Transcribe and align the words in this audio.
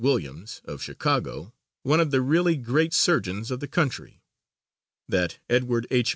Williams, 0.01 0.63
of 0.65 0.81
Chicago, 0.81 1.53
one 1.83 1.99
of 1.99 2.09
the 2.09 2.21
really 2.23 2.55
great 2.55 2.91
surgeons 2.91 3.51
of 3.51 3.59
the 3.59 3.67
country; 3.67 4.19
that 5.07 5.37
Edward 5.47 5.85
H. 5.91 6.09